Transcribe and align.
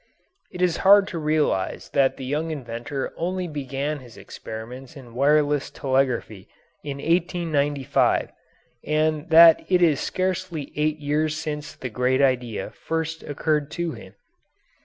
It 0.49 0.63
is 0.63 0.77
hard 0.77 1.07
to 1.09 1.19
realize 1.19 1.89
that 1.89 2.17
the 2.17 2.25
young 2.25 2.49
inventor 2.49 3.13
only 3.17 3.47
began 3.47 3.99
his 3.99 4.17
experiments 4.17 4.95
in 4.97 5.13
wireless 5.13 5.69
telegraphy 5.69 6.47
in 6.83 6.97
1895, 6.97 8.31
and 8.83 9.29
that 9.29 9.63
it 9.69 9.83
is 9.83 9.99
scarcely 9.99 10.73
eight 10.75 10.97
years 10.97 11.37
since 11.37 11.75
the 11.75 11.89
great 11.91 12.19
idea 12.19 12.71
first 12.71 13.21
occurred 13.21 13.69
to 13.77 13.91
him. 13.91 14.15